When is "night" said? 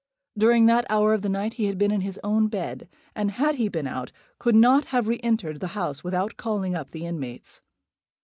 1.29-1.53